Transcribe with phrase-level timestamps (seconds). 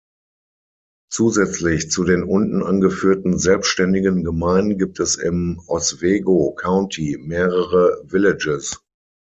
[1.11, 8.81] Zusätzlich zu den unten angeführten selbständigen Gemeinden gibt es im Oswego County mehrere "villages".